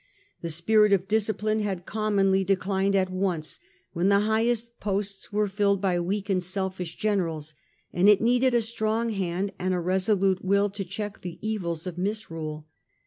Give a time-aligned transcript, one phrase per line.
[0.41, 3.59] The spirit of discipline had commonly declined at once
[3.93, 7.53] when the highest posts were filled by On the side weak and selfish generals,
[7.93, 11.41] and it needed a he hadteen hand and a resolute will to check the content
[11.43, 12.65] to evils of misrule.